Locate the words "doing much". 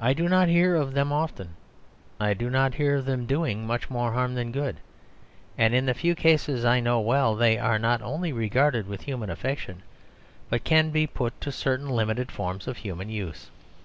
3.26-3.88